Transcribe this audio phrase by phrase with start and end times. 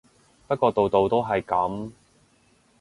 [0.47, 1.91] 不過度度都係噉